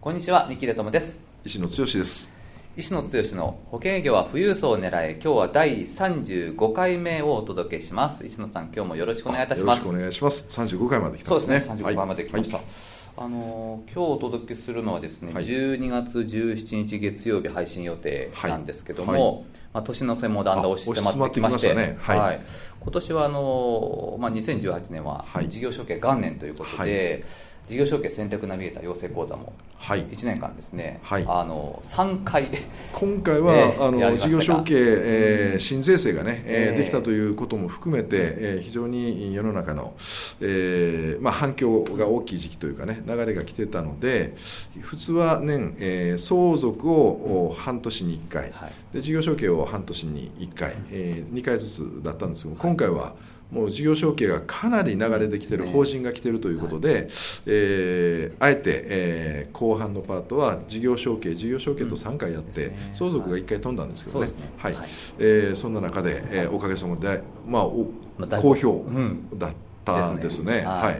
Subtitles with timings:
[0.00, 1.20] こんにちは三木出友です。
[1.44, 2.38] 石野剛です。
[2.76, 8.24] 石野剛の保険営業は富裕層を狙い今日は第35回目をお届けします。
[8.24, 9.84] 石野さん今日もよろしくお願いいたします。
[9.84, 10.60] よろしくお願いします。
[10.60, 12.66] 35回まで来たそうですんですねね35回まで来ました、はい。
[13.16, 15.44] あの今日お届けするのはですね、はい。
[15.44, 19.22] 12月17日月曜日配信予定なんですけども、はい。
[19.22, 19.44] はい。
[19.74, 22.22] まあ、年の瀬もだんだん押し迫ってきましてあ押し迫ってきましたね。
[22.22, 22.40] はい。
[22.78, 25.48] 今年はあの、まあ、2018年ははい。
[25.48, 27.24] 事業承継元年ということで、
[27.68, 30.04] 事業承継選択ナビゲーター養成講座もはい。
[30.06, 31.24] 1年間ですね、はい。
[31.28, 32.48] あの3回
[32.92, 39.94] 今回は、ええあの事業承継、えー新税制がね、えーええできたということも含めて、えー非常に世の中の、
[40.40, 44.34] えーまあ、反響が大きい時期というかね流れが来てたので
[44.80, 48.72] 普通は年、えー相続をお半年に1回、はい。
[48.94, 53.14] で事業承継を半年に1回、え2回ずつだったんですけど今回は
[53.50, 55.70] もう事業承継がかなり流れてきてる、ね。
[55.72, 57.08] 法人が来てるということで、
[57.46, 62.74] えーあえて、えー後半のパートは事業承継、事業承継と3回やって、うん。
[62.74, 62.90] ですね。
[62.94, 64.74] 相続が1回飛んだんですけどね、はい。
[64.74, 64.88] はい。
[65.18, 67.86] えーそんな中で、えーおかげさまで、まあ、お
[68.42, 69.28] 好評うん。
[69.38, 69.50] だっ
[69.84, 70.60] たんですね。
[70.62, 70.94] ははい。
[70.94, 70.96] い。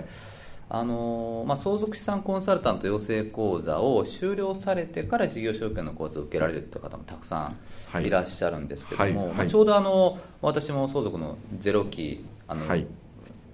[0.70, 7.54] あのまあ、相続資産コンサルタント養成講座を修了されてから事業承継の講座を受けられるという方もたくさ
[7.90, 8.04] はい。
[8.04, 9.36] んいらっしゃるんですけども、はいはい。
[9.38, 12.86] まあちょうどあの私も相続のゼロ期あの、はい。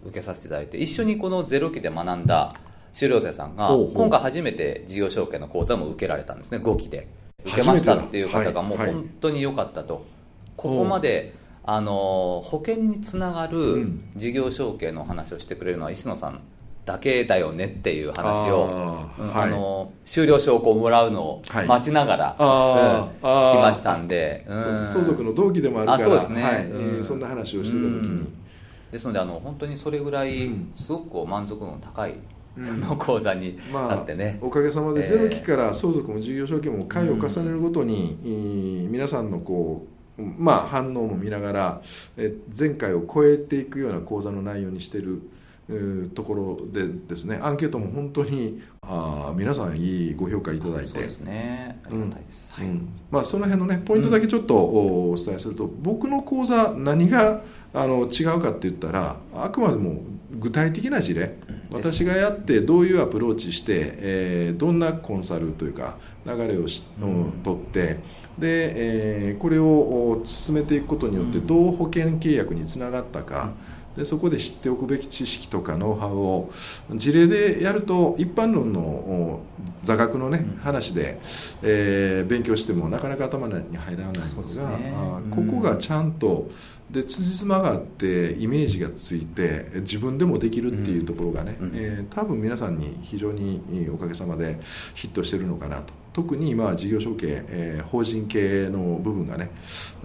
[0.06, 2.54] 受けさせていただいて一緒にこのゼロ期で学んだ
[2.92, 7.08] 修了生さんが今回初めて事業承継の講座も受けられたんですね5期で。
[7.42, 10.04] 受けましたっていう方がもう本当に良かったと、
[10.56, 14.10] ここまであの保険につながうるん。
[14.16, 16.40] 事業承継の話をしてくれるのは石野さん
[16.84, 21.66] だけだよねっていう話をうんあの終了証拠をもらうのをはい。
[21.66, 23.26] 待ちながら、あー。
[23.26, 24.86] うん聞きましたんで、うん。
[24.86, 26.42] 相続の同期でもあるからあそうですね。
[26.42, 26.66] はい。
[26.66, 26.98] うん。
[26.98, 28.43] えーそんな話をしてた時に、
[28.94, 30.70] ですのであの本当にそれぐらいうん。
[30.72, 32.14] すごく満足度の高い、
[32.56, 32.80] うん。
[32.80, 39.84] の講座にまあなってね、おかげさまでえーゼロ期から相続も事業承継も回を重ねるごとに、えー皆さんのこ
[40.16, 41.82] う、まあ、反応も見ながら、
[42.16, 45.33] えー前回を超えていくような講座の内容にしているえー
[46.14, 50.88] ところでですねアンケートも本当にあー皆さんいいご評価いただいて。
[50.90, 51.80] そうですね。
[51.84, 52.88] ありがたいです、はいうん。
[53.10, 57.42] まあ、その辺のねポイントだけちょっとおお伝えすると、僕の講座何が
[57.72, 60.02] あの違うかって言ったらあくまでも
[60.38, 61.36] 具体的な事例。
[61.70, 65.96] 私がやってどういうアプローチして、えーどんなコンサルというか
[66.26, 67.32] 流れをし、うん。
[67.42, 68.00] 取って
[68.38, 68.72] で、
[69.30, 71.46] えーこれをお進めていくことによってうん。
[71.46, 73.52] どう保険契約につながったか、
[73.96, 76.52] でそこで知っておくべき知識とかノウハウを
[76.94, 79.40] 事例でやると一般論のお
[79.84, 80.60] 座学のね、うん。
[80.60, 81.20] 話で、
[81.62, 84.92] えー勉強してもなかなか頭に入らないのが、ね。
[85.30, 86.50] ここがちゃんと
[86.90, 91.72] で辻褄があってイメージがついて自分でもできるっていうところがね、うん。
[91.74, 93.60] えー多分皆さんに非常に
[93.92, 94.58] おかげさまで
[94.94, 99.50] ヒットしてるのかなと特に今は事業承継、えー法人系の部分がね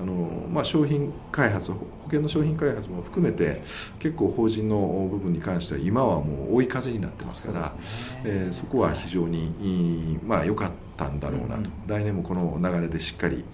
[0.02, 0.14] あの、
[0.52, 3.62] まあ、商品開発保険の商品開発も含めて
[4.00, 7.74] 結構法人の部分に関しては今はもう追い風になってますから。
[8.26, 11.72] えーそこは非常にいいまあ良かったんだろうなと、うん。
[11.88, 13.46] 来年もこの流れでしっかり、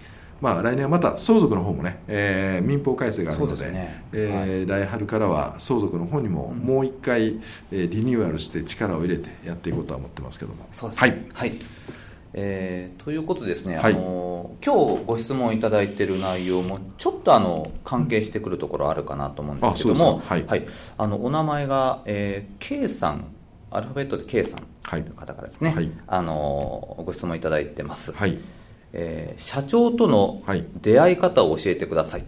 [0.42, 4.04] まあ、来年はまた相続の方もね、えー民法改正があるのでですね。
[4.14, 6.66] えー来春からは相続の方にもうん。
[6.66, 7.40] もう一回、
[7.72, 10.66] えーリニューアルして力を入れてやっていこうとは思ってますけども。
[10.72, 11.12] そうですはい。
[11.12, 11.60] ねはい、
[12.38, 13.94] えーということでですね、はい。
[13.94, 20.52] あの今日ご質問いただいている内容もちょっとあの関係してくるところあるかなと思うんですけどあもそうですか。
[20.52, 20.68] はい。
[20.98, 23.26] あのお名前が、えー、K さん
[23.72, 25.00] アルファベットで K さんとい。
[25.00, 25.90] う方からですね、はい。
[26.08, 28.38] あのご質問いただいてます、はい。
[28.92, 30.66] えー社長とのはい。
[30.82, 32.26] 出会い方を教えてください、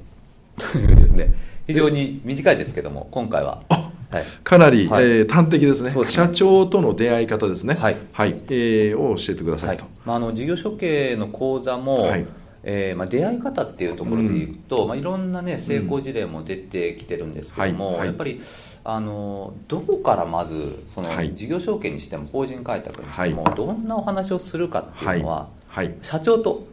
[0.57, 1.33] というですね
[1.67, 3.61] 非常に短いですけども今回は、
[4.09, 5.03] はい、かなり、はい。
[5.03, 5.93] えー端的ですね。
[5.93, 6.05] ね。
[6.05, 7.97] 社長との出会い方ですね、はい。
[8.15, 9.85] えーを教えてくださいと。
[10.05, 12.25] まあ、あの事業承継の講座も、はい。
[12.69, 17.97] えーまあ、出会い方っていうところでいくと、まあ、いろんな、ね、成功事例も出てきてるんですけども、はい。
[17.99, 18.07] はい。
[18.07, 18.41] やっぱり
[18.83, 21.33] あのどこからまずその、はい。
[21.35, 23.55] 事業承継にしても法人開拓にしても、はい。
[23.55, 25.95] どんなお話をするかっていうのは、はい。
[26.01, 26.65] 社長と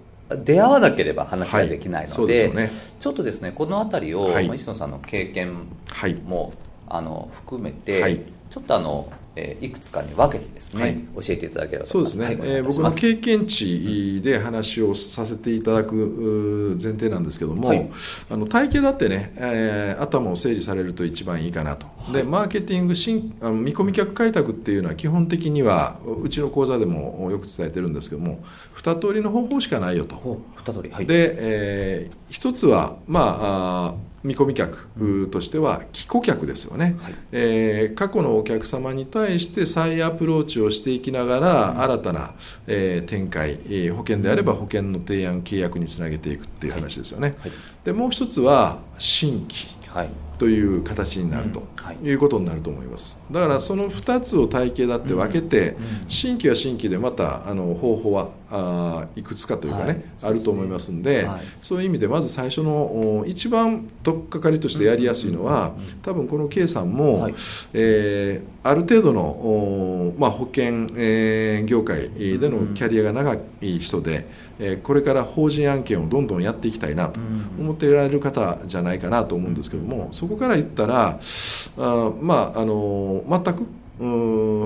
[0.45, 2.71] 出会わなければ話ができないので,、でね。
[2.99, 4.47] ちょっとですねこの辺りを、はい。
[4.47, 6.15] まあ石野さんの経験はい。
[6.15, 6.53] も
[6.89, 8.21] あの含めて、はい。
[8.51, 11.27] ちょっとあのえーいくつかに分けてですね、はい。
[11.27, 17.91] 教えていただければとそうですね、思いますはいえー僕の経験値で話をさせていただく前提なんですけども、はい。
[18.31, 28.45] あの体系だってね、えー頭を整理されると一番いいかなと、でマーケティング新あの見込み客開拓っていうのは基本的にはうちの講座でもよく伝えてるんですけども
[28.75, 30.41] 二通りの方法しかないよと。
[30.57, 31.07] 二通りはい。
[31.07, 34.89] で、えー一つは、まあ、あー見込み客
[35.31, 37.15] としては既顧客ですよね、はい。
[37.33, 42.35] えー過去のお客様に対して再アプローチをしていきながら、新たな、
[42.67, 47.53] えー展開、えー保険であれば保険の提案契約につなげていくっていう話ですよね、はい。
[47.85, 49.67] でもう一つは新規。
[49.89, 50.09] はい
[50.39, 51.63] という形になると
[52.03, 52.09] い。
[52.09, 53.19] いうことになると思います。
[53.31, 56.11] だからその2つを体系だって分けて、うんうん。
[56.11, 60.03] 新規は新規でまたあの方法はあーいくつかというかね、はい。
[60.23, 61.41] あると思いますんで、はい。
[61.63, 65.73] そういう意味でまず最初のお一番取っかかりとしてやりやすいのは、
[66.03, 67.35] 多分この K さんも、はい。
[67.73, 72.09] えーある程度の、おまあ、保険、えー業界
[72.39, 74.27] でのキャリアが長い人で、
[74.59, 77.21] えーこれから法人案件をどんどんやっていきたいなと
[77.59, 83.67] 思っておられる方じゃないかなと思うんですけども、そこから言ったら、あーまああの全く
[84.01, 84.07] う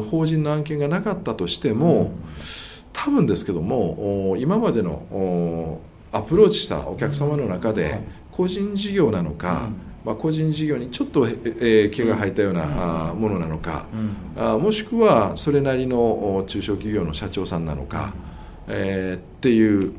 [0.00, 2.12] ん法人の案件がなかったとしても、
[2.92, 5.80] 多分ですけどもお今までのお
[6.12, 8.00] アプローチしたお客様の中で、はい。
[8.30, 9.76] 個人事業なのか、うん。
[10.04, 14.42] まあ、個人事業にちょっと、えー毛が生えたような、ものなのか、うん。
[14.42, 15.98] あーもしくはそれなりの
[16.36, 18.14] お中小企業の社長さんなのか、
[18.68, 19.92] えーっていう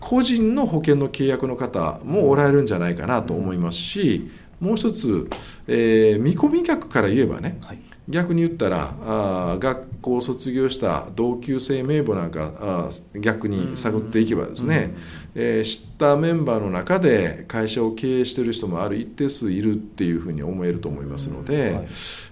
[0.00, 4.30] 個人の保険の契約の方もおられるんじゃないかなと思いますし、
[4.64, 5.28] もう一つ、
[5.68, 7.78] えー見込み客から言えばね、はい。
[8.06, 14.94] 逆に言ったらあー学校を卒業した同級生名簿なんかあー逆に探っていけばですね、
[15.34, 21.72] えー知ったメンバーの中で会社を経営している人もある一定数いるっていうふうに思えると思いますので、はい。
[21.72, 21.80] や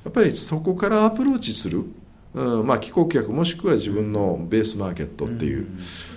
[0.08, 1.84] っぱりそこからアプローチする、
[2.34, 5.66] うんまあ、帰国客もしくは自分のベースマーケットっていう、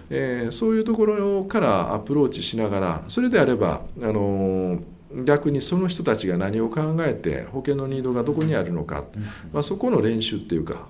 [0.09, 4.79] えーそういうところからアプローチしながらそれであれば、あのー
[5.23, 9.05] 逆にその人たちが何を考えて保険のニードがどこにあるのか、
[9.53, 10.87] まあ、そこの練習っていうか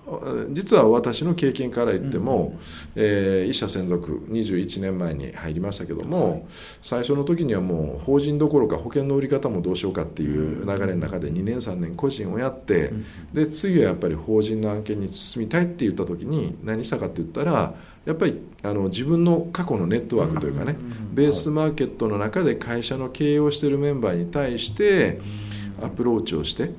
[0.52, 2.60] 実は私の経験から言っても、
[2.96, 6.48] えー一社専属21年前に入りましたけども、
[6.82, 12.92] 最初の時にはもう法人どころか保険の売り方もどうしようかっていう流れの中で2年3年個人をやって、
[13.34, 17.76] で次はやっぱり法人の案件に進みたいって言った時に何したかって言ったら
[18.06, 20.76] やっぱりあの自分の過去のネットワークというかね、
[21.14, 25.20] ベースマーケットの中で会社の経営をしているメンバーに対して
[25.82, 26.72] アプローチをして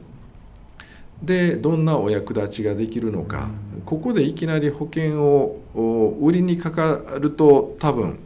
[1.22, 3.48] でどんなお役立ちができるのか、
[3.84, 8.18] ここでいきなり保険をお売りにかかると多分、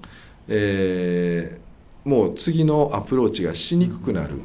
[0.49, 1.61] えー
[2.02, 4.37] もう次のアプローチがしにくくなる。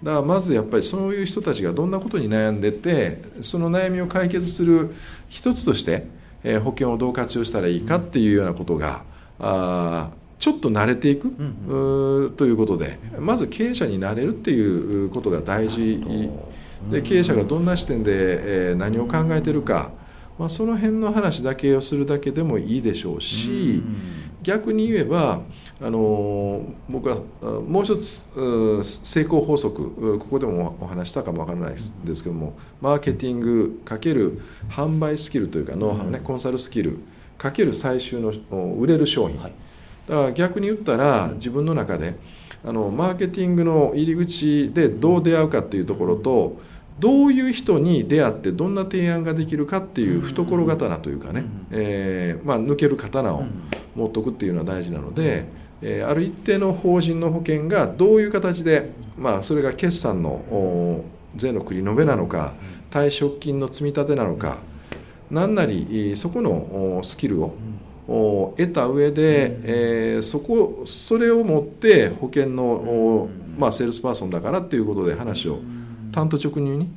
[0.00, 4.94] だからまずやっぱりそういう人たちがどんなことに悩んでてその悩みを解決する
[5.28, 6.06] 一つとして、
[6.44, 9.02] えー保険をどう活用したらいいかっていうようなことが、
[9.38, 11.30] あーちょっと慣れていく、ん
[11.68, 16.00] うーということでまず経営者になれるっていうことが大事。
[16.90, 19.90] で経営者がどんな視点で、えー何を考えてるか、
[20.38, 23.82] まあ、その辺の話だけをするだけでもいいでしょうし、
[24.42, 25.42] 逆に言えば、
[25.82, 28.22] あのー僕はあもう一つ
[29.04, 31.74] 成功法則ここでもお話したかもわからない
[32.04, 36.98] ですけどもマーケティングかける販売スキルというかノウハウね、コンサルスキル
[37.38, 39.52] かける最終のお売れる商品、はい。
[40.06, 42.16] だから逆に言ったら自分の中で
[42.62, 46.60] あのマーケティングの入り口でどう出会うかっていうところと
[46.98, 53.44] どういう人に出会ってどんな提案ができるかっていう懐刀というかね、えーまあ、抜ける刀を
[53.94, 55.46] 持っとくっていうのは大事なので、
[55.82, 61.04] えーある一定の法人の保険がどういう形で、まあ、それが決算のお
[61.36, 62.52] 税の繰り延べなのか
[62.90, 64.58] 退職金の積み立てなのか
[65.30, 66.50] 何なりえーそこの
[66.98, 67.54] おスキルを
[68.08, 75.60] お得た上で、えーそこそれを持って保険の、おまあ、セールスパーソンだからっていうことで話を
[76.12, 76.88] 単刀直入に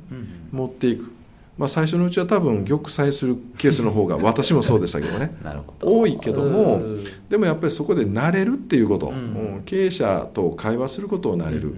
[0.50, 1.12] 持っていく、
[1.56, 5.36] まあ、最初のうちは多分玉砕するケースの方が私もそうでしたけどね。
[5.42, 6.00] なるほど。
[6.00, 7.04] 多いけどもうん。
[7.28, 9.14] でもやっぱりそこで慣れるっていうこと、うん。
[9.14, 11.76] うん経営者と会話することを慣れる、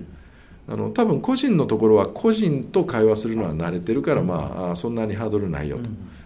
[0.68, 5.82] あの多分個人のところは個人と会話するのは慣れてるから、まあそんなにハードルないよと、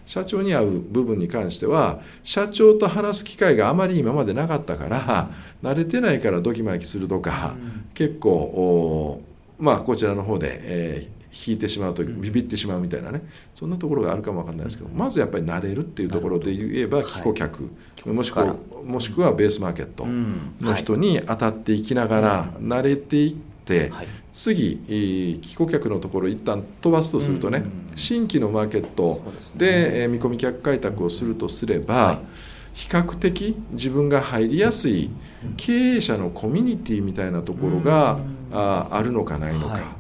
[0.07, 5.31] 社長に会う部分に関しては社長と話す機会があまり今までなかったから
[5.63, 7.57] 慣れてないからドキマキするとか、
[7.93, 9.21] 結構お
[9.59, 13.23] まあこちらの方で、えー引いてしまうとビビってしまうみたいなね。
[13.55, 17.71] そんなところがあるかもわかんないですけどまずやっぱり慣れるっていうところで言えば既顧客、
[18.07, 20.55] もしくはもしくはベースマーケットうん。
[20.61, 23.35] の人に当たっていきながら慣れていっ、
[23.91, 27.65] はい、次帰顧客のところ一旦飛ばすとするとね、うん。
[27.65, 29.23] うんうん、新規のマーケット
[29.57, 32.19] で、ね、見込み客開拓をするとすれば、はい、
[32.75, 35.11] 比較的自分が入りやすい
[35.57, 40.00] 経営者のコミュニティみたいなところが、うん、ああるのかないのか。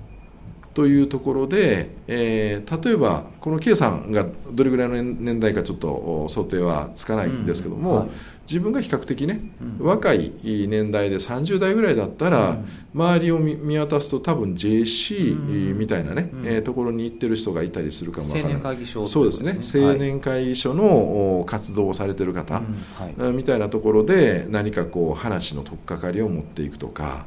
[0.70, 8.10] はいというところで、えー、例えばこの K さんがどれぐらいの年代かちょっと想定はつかないんですけども、うんはい、
[8.46, 9.40] 自分が比較的ね、
[9.80, 18.52] うん、若い年代で30代ぐらいだったら、うん、周りを見渡すと多分 JC みたいなね、うん、えー、ところに行ってる人がいたりするかもわからない。
[18.52, 19.58] 青年会議所、そうですね。
[19.74, 22.62] 青年会議所の活動をされてる方、は
[23.08, 27.26] い、みたいなところで何かこう話の取っかかりを持っていくとか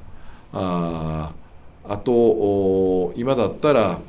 [0.54, 1.43] ああ
[1.98, 4.00] と今だったら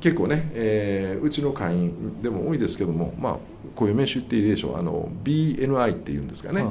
[0.00, 3.36] 結構ね、えー、うちの会員でも多いですけども、まあ、
[3.74, 4.78] こういう名詞言っていいでしょう。
[4.78, 6.64] あの BNI っていうんですかね、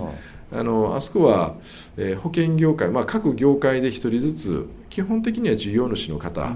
[0.51, 1.55] あのあそこは、
[1.97, 6.55] えー、保険業界、まあ、各業界で1人ずつ基本的には事業主の方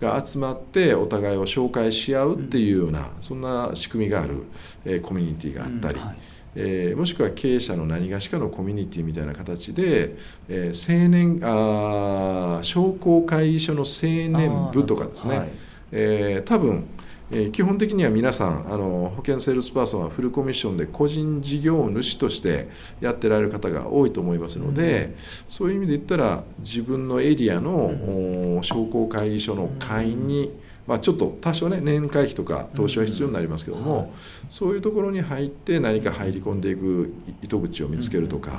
[0.00, 4.44] が集まってお互いを紹介し合うっていうような、そんな仕組みがある、
[4.84, 5.98] えー、コミュニティがあったり。
[5.98, 10.16] はいえー、もしくは経営者の何がしかのコミュニティみたいな形で、
[10.48, 15.48] えー、青年あ商工会議所の青年部とかですね、はい、
[15.92, 16.84] えー、多分、
[17.30, 22.68] えー、基本的には皆さんあの保険セールスパーソンはフルコミッションで個人事業主として
[23.00, 25.14] やってられる方が多いと思いますので、うん、
[25.48, 34.12] そういう意味で言ったら自分のエリアの、うん、商工会議所の会員に、うんまあ、ちょっと多少ね年会費とか投資は必要になりますけども、
[34.50, 37.12] そういうところに入って何か入り込んでいく
[37.42, 38.56] 糸口を見つけるとか、うん、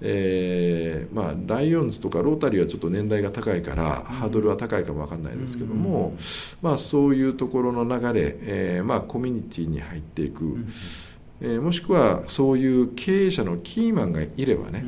[0.00, 6.16] えー、まあ、ライオンズとかロータリーはちょっと年代が高いからハードルは高いかも分かんないですけども、
[6.60, 10.56] まあ、そういうところの流れ、えー、まあ、コミュニティに入っていく、
[11.40, 14.84] えー、もしくはそういう経営者のキーマンがいればね、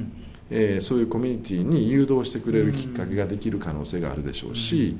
[0.51, 4.97] えー、そういうコミュニティに誘導してくれるきっかけができる可能性があるでしょうし、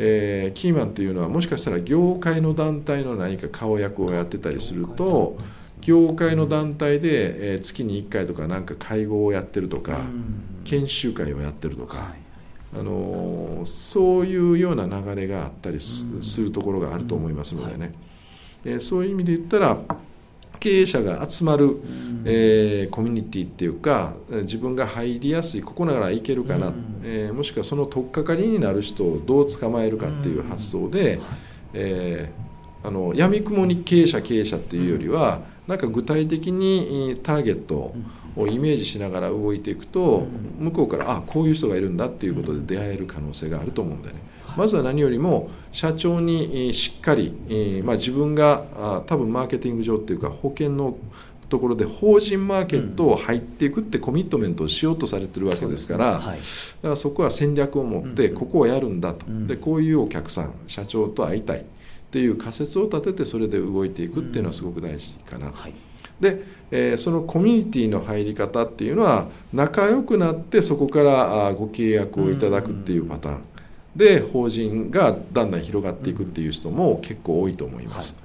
[0.00, 5.36] えー、キーマンっていうのはもしかしたら業界の団体の何か顔役をやってたりすると
[5.80, 9.98] 業界の団体で、えー、月に1回とかなんか会合をやってるとか
[10.64, 12.14] 研修会をやってるとか。
[12.76, 16.04] あのそういうような流れがあったりす
[16.38, 17.94] るところがあると思いますのでね、
[18.62, 19.78] えー、そういう意味で言ったら
[20.60, 21.80] 経営者が集まる、
[22.24, 24.12] えー、コミュニティっていうか
[24.42, 26.72] 自分が入りやすいここならいけるかな、
[27.02, 31.20] えー、もしくはその取っかかりになる人をどう捕まえるかっていう発想で、
[31.74, 37.94] えー、あの闇雲に経営者経営者っていうよりはなんか具体的にターゲット
[38.36, 40.26] をイメージしながら動いていくと
[40.58, 44.14] 向こうからあこういう人がいるんだっていうことで出会える可能性があると思うんでね。
[44.56, 50.96] まずは何よりも社長にしっかり、まあ、自分が多分マーケティング上っていうか保険の
[51.48, 56.36] ところで法人マーケットを入っていくってコミットメントをしようとされてるわけですから、だか
[56.82, 61.62] らそこは戦略を持ってここをやるんだと、でこういうお客さん社長と会いたいっ
[62.10, 65.54] ていう仮説を立ててそれで動いていくっていうのはすごく大事かなと。
[66.20, 73.40] で、えー、そのコミュニティの入り方っていうのは仲良くなってそこからご契約をいただくっていうパターン。
[73.98, 78.16] で法人がだんだん広がっていくっていう人も結構多いと思います。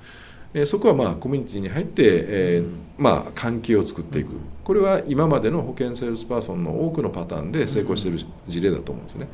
[0.53, 4.29] はい、そこはまあコミュニティに入って、えー、まあ、関係を作っていく。
[4.63, 9.27] これは今までの保険セールスパーソンの多くのパターンで成功している事例だと思うんですね。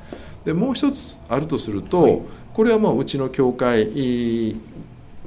[0.45, 4.55] でもう一つあるとすると、これはまあうちの協会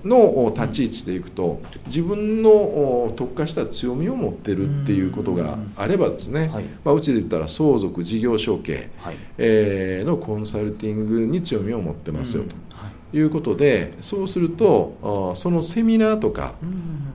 [0.04, 6.64] の立ち位置でいくと自分の特化した強みを持ってるっていうことがあればですね、はい。
[6.84, 12.50] まあ、うちで言ったら相続事業承継、はい、えー、のコンサルティングに強みを持ってますよと。
[12.50, 16.54] いうことでそうするとそのセミナーとか、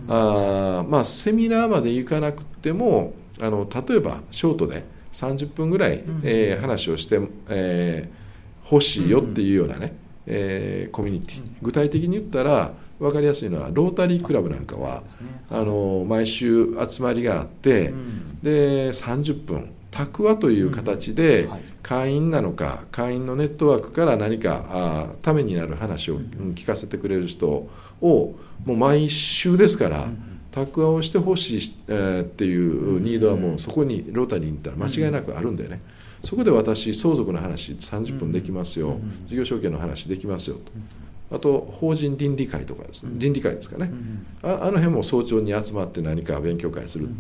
[0.08, 9.96] あまあ、セミナーまで行かなくてもあの例えばショートで30分ぐらい、えー、話をして、えー、欲しいよっていうようなね、
[10.28, 11.42] えー、コミュニティ。
[11.62, 15.04] 具体的に言ったら分かりやすいのはロータリークラブなんかは
[15.50, 17.94] あの毎週集まりがあって、
[18.44, 21.50] で30分タクワという形で
[21.82, 27.70] 会員なのか会員のネットワークから何かあためになる話を聞かせてくれる人を
[28.02, 30.08] もう毎週ですから。
[30.52, 35.82] タクワをしてほしい、えー、っていうニードはもうそこにロータリーに行ったら間違いなくあるんだよね。
[36.24, 40.72] そこで私相続の話30分できますよ、事業承継の話できますよと。
[41.36, 43.12] あと法人倫理会とかですね。
[43.16, 43.92] 倫理会ですかね、
[44.42, 47.12] ああの辺も早朝に集まって何か勉強会する、だ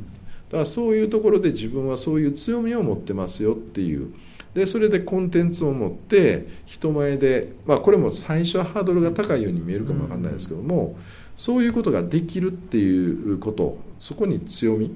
[0.52, 4.14] からそういうところで自分はそういう強みを持ってますよっていう。
[4.54, 10.98] でそれでコンテンツを持って人前で、まあ、これも最初はハードルが高いように見えるかもわかんないですけども、
[11.38, 14.96] そういうことができるっていうことそこに強み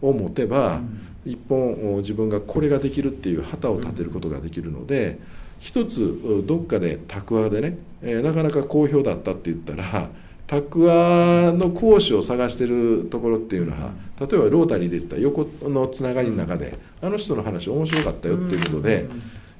[0.00, 0.80] を持てば、
[1.26, 5.18] 一本自分がこれができるっていう旗を立てることができるので
[5.58, 10.08] 一つどっかでタクアでね、えー、なかなか好評だったって言ったら
[10.46, 19.06] タクアの講師を探してるところっていうのは例えばロータリーで言った横のつながりの中であの人の話面白かったよっていうことで、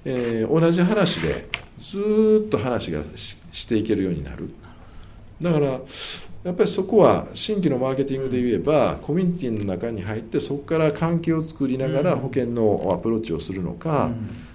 [0.06, 4.52] えー、同じ話でずっと話がしていけるようになる
[5.40, 5.80] だから
[6.42, 14.10] やっぱりそこは新規のマーケティングで言えばコミュニティの中に入ってそこから関係を作りながら保険のアプローチをするのか、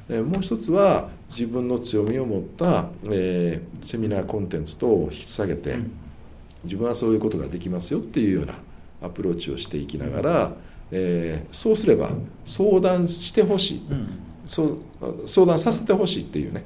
[0.10, 5.78] えもう一つは自分の強みを持った、えー、セミナーコンテンツ等を引き下げて、
[6.64, 8.56] 自分はそういうことができますよっていうような
[9.04, 10.54] アプローチをしていきながら、
[10.92, 12.12] えー、そうすれば
[12.46, 13.82] 相談してほしい、
[14.48, 14.78] そう
[15.28, 16.64] 相談させてほしいっていうね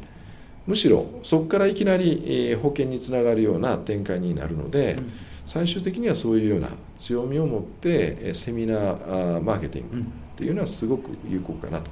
[0.69, 4.97] むしろそこからいきなり保険につながるような展開になるので、
[5.45, 10.03] 最終的にはそういうような強みを持ってセミナーマーケティングっ
[10.37, 11.89] ていうのはすごく有効かなと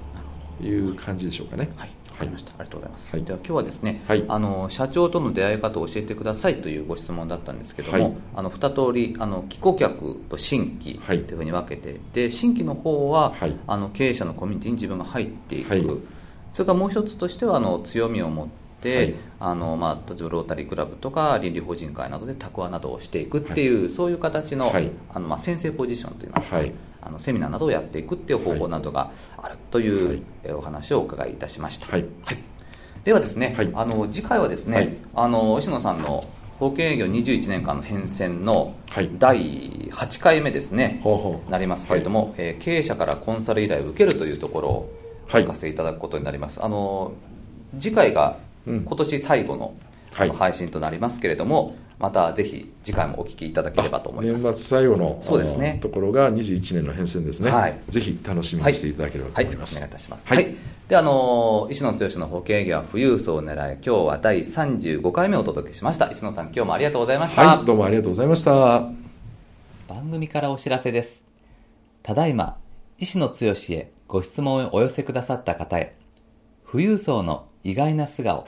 [0.64, 0.70] い。
[0.80, 1.70] う感じでしょうかね。
[1.76, 1.90] はい。
[2.12, 2.52] わかりました。
[2.58, 3.10] ありがとうございます。
[3.12, 11.18] はい、では今日はですね、はい、あの社長との出会い方を教えてくださいというご質問だったんですけども、はい、あの二通りあの既顧客と新規とい。
[11.20, 13.34] うふうに分けて、で新規の方は、
[13.68, 16.08] あの経営者のコミュニティに自分が入っていく、
[16.52, 24.74] それからもう一つとしてはあの強みを持って、はい、あのまあ、例えばロータリークラブとか倫理法人会などでタクワなどをしていくっていう、はい、そういう形の,、
[25.14, 26.62] あのまあ、先生ポジションといいますか、
[27.02, 31.88] あのセミナーなどをやっていくっていう方法などがあるという、お話をお伺いいたしました。
[31.88, 32.06] はい。
[33.04, 36.22] ではですね、はい、あの次回はですね、はい、あの石野さんの
[36.60, 38.76] 保険営業21年間の変遷の
[39.18, 44.94] 第8回目ですね、はい、なりますけれども、はい、えー、経営者からコンサル依頼を受けるというところを
[45.30, 46.62] 聞かせていただくことになります。
[46.62, 47.14] あの
[47.80, 49.74] 次回が今年最後の、
[50.12, 54.44] 配信となりますけれども、またぜひ次回もお聞きいただければと思います。
[54.44, 60.56] 年末最後のそうです、ね、ところが21年の変遷ですね、はい、ぜひ楽しみにしていただければと思います、はい、はい、お願いいたします、はい、
[60.88, 66.12] であの石野剛の保険営業は富裕層を狙い今日は第35回目をお届けしました。
[66.12, 67.42] 石野さん今日もありがとうございました。
[67.42, 68.90] はいどうもありがとうございました。
[69.88, 71.24] 番組からお知らせです。
[72.04, 72.58] ただいま
[73.00, 73.36] 石野剛
[73.70, 75.96] へご質問をお寄せくださった方へ
[76.72, 78.48] 富裕層の意外な素顔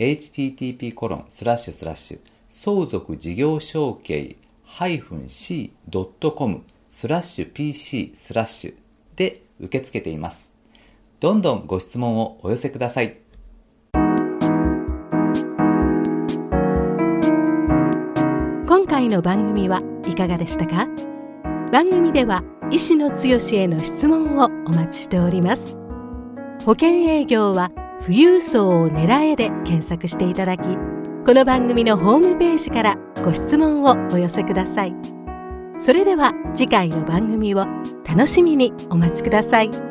[0.00, 4.36] http コロンスラッシュスラッシュ相続事業承継
[4.66, 8.74] -c.com スラッシュ pc スラッシュ
[9.16, 10.54] で受け付けています。
[11.20, 13.18] どんどんご質問をお寄せください。
[18.66, 20.88] 今回の番組はいかがでしたか？
[21.72, 25.76] 番組では医師の強への質問をお待ちしております。
[26.64, 30.62] 保険営業は富裕層を狙えで検索していただき、
[31.26, 34.94] この番組のホームページからご質問をお寄せください。
[35.78, 37.66] それでは次回の番組を
[38.08, 39.89] 楽しみにお待ちください。